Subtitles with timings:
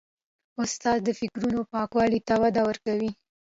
[0.63, 3.11] استاد د فکرونو پاکوالي ته وده ورکوي.